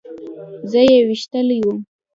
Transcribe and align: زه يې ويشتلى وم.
زه 0.71 0.79
يې 0.89 0.97
ويشتلى 1.07 1.57
وم. 1.65 1.79